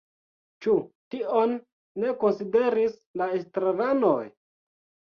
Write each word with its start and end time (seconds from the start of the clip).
Ĉu 0.65 0.71
tion 1.15 1.53
ne 2.05 2.15
konsideris 2.25 2.99
la 3.23 3.31
estraranoj? 3.39 4.21